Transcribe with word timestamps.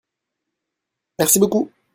merci 1.19 1.37
beaucoup. 1.37 1.71